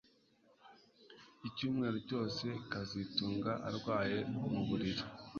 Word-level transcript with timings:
Icyumweru 1.47 1.97
cyose 2.07 2.45
kazitunga 2.71 3.51
arwaye 3.67 4.17
mu 4.49 4.61
buriri 4.67 5.03